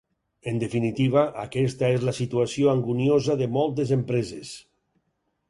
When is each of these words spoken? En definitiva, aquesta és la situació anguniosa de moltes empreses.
En 0.51 0.55
definitiva, 0.61 1.25
aquesta 1.43 1.89
és 1.97 2.07
la 2.07 2.15
situació 2.21 2.73
anguniosa 2.73 3.37
de 3.43 3.51
moltes 3.61 3.95
empreses. 4.01 4.57